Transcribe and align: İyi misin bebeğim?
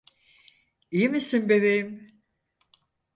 İyi 0.91 1.09
misin 1.09 1.49
bebeğim? 1.49 2.13